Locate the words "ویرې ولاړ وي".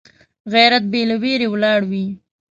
1.21-2.05